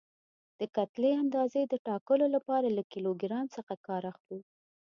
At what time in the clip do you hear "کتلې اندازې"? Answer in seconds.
0.75-1.61